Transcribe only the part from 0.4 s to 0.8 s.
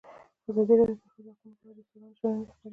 ازادي